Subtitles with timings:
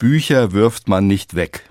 [0.00, 1.68] Bücher wirft man nicht weg.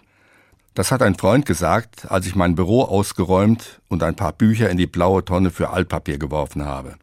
[0.76, 4.78] Das hat ein Freund gesagt, als ich mein Büro ausgeräumt und ein paar Bücher in
[4.78, 6.94] die blaue Tonne für Altpapier geworfen habe.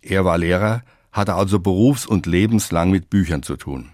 [0.00, 3.90] Er war Lehrer, hatte also berufs- und lebenslang mit Büchern zu tun.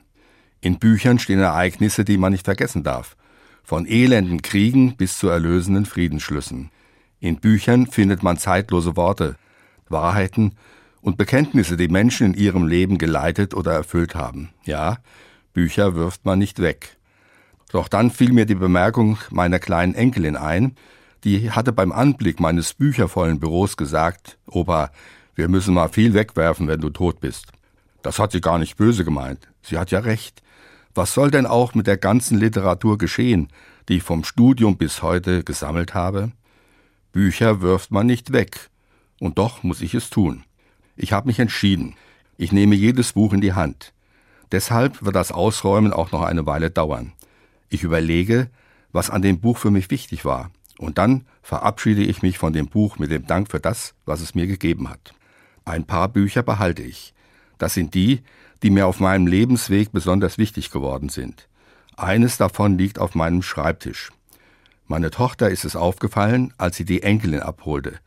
[0.60, 3.16] In Büchern stehen Ereignisse, die man nicht vergessen darf.
[3.64, 6.70] Von elenden Kriegen bis zu erlösenden Friedensschlüssen.
[7.20, 9.36] In Büchern findet man zeitlose Worte,
[9.88, 10.52] Wahrheiten
[11.00, 14.50] und Bekenntnisse, die Menschen in ihrem Leben geleitet oder erfüllt haben.
[14.66, 14.98] Ja,
[15.56, 16.98] Bücher wirft man nicht weg.
[17.72, 20.76] Doch dann fiel mir die Bemerkung meiner kleinen Enkelin ein,
[21.24, 24.90] die hatte beim Anblick meines büchervollen Büros gesagt, Opa,
[25.34, 27.52] wir müssen mal viel wegwerfen, wenn du tot bist.
[28.02, 29.48] Das hat sie gar nicht böse gemeint.
[29.62, 30.42] Sie hat ja recht.
[30.94, 33.48] Was soll denn auch mit der ganzen Literatur geschehen,
[33.88, 36.32] die ich vom Studium bis heute gesammelt habe?
[37.12, 38.68] Bücher wirft man nicht weg.
[39.20, 40.44] Und doch muss ich es tun.
[40.96, 41.94] Ich habe mich entschieden.
[42.36, 43.94] Ich nehme jedes Buch in die Hand.
[44.52, 47.12] Deshalb wird das Ausräumen auch noch eine Weile dauern.
[47.68, 48.48] Ich überlege,
[48.92, 50.50] was an dem Buch für mich wichtig war.
[50.78, 54.34] Und dann verabschiede ich mich von dem Buch mit dem Dank für das, was es
[54.34, 55.14] mir gegeben hat.
[55.64, 57.14] Ein paar Bücher behalte ich.
[57.58, 58.22] Das sind die,
[58.62, 61.48] die mir auf meinem Lebensweg besonders wichtig geworden sind.
[61.96, 64.10] Eines davon liegt auf meinem Schreibtisch.
[64.86, 67.98] Meine Tochter ist es aufgefallen, als sie die Enkelin abholte.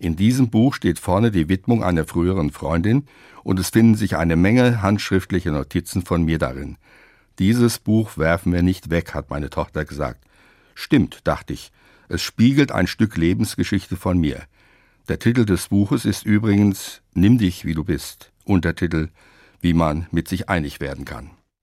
[0.00, 3.06] In diesem Buch steht vorne die Widmung einer früheren Freundin
[3.42, 6.76] und es finden sich eine Menge handschriftliche Notizen von mir darin.
[7.38, 10.24] Dieses Buch werfen wir nicht weg, hat meine Tochter gesagt.
[10.74, 11.72] Stimmt, dachte ich.
[12.08, 14.42] Es spiegelt ein Stück Lebensgeschichte von mir.
[15.08, 18.30] Der Titel des Buches ist übrigens Nimm dich, wie du bist.
[18.44, 19.08] Untertitel
[19.60, 21.30] Wie man mit sich einig werden kann.